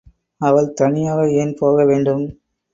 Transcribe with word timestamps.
அவள் 0.41 0.69
தனியாக 0.73 1.29
ஏன் 1.35 1.53
போக 1.59 1.85
வேண்டும்? 1.85 2.25